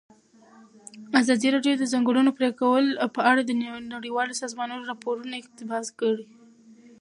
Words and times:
ازادي 1.19 1.47
راډیو 1.55 1.75
د 1.77 1.79
د 1.81 1.85
ځنګلونو 1.93 2.31
پرېکول 2.39 2.83
په 3.15 3.21
اړه 3.31 3.41
د 3.45 3.51
نړیوالو 3.95 4.39
سازمانونو 4.41 4.87
راپورونه 4.91 5.33
اقتباس 5.41 5.85
کړي. 5.99 6.25